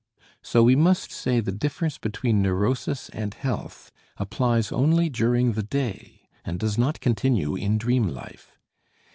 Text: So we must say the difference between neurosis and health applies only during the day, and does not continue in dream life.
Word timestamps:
So 0.41 0.63
we 0.63 0.75
must 0.75 1.11
say 1.11 1.41
the 1.41 1.51
difference 1.51 1.99
between 1.99 2.41
neurosis 2.41 3.07
and 3.09 3.35
health 3.35 3.91
applies 4.17 4.71
only 4.71 5.09
during 5.09 5.51
the 5.51 5.61
day, 5.61 6.27
and 6.43 6.57
does 6.59 6.75
not 6.75 7.01
continue 7.01 7.55
in 7.55 7.77
dream 7.77 8.07
life. 8.07 8.51